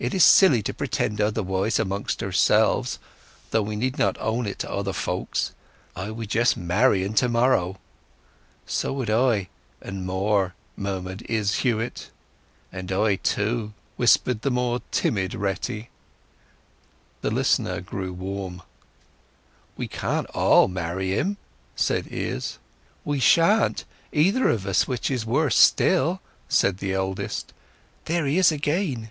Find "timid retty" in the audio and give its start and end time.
14.92-15.90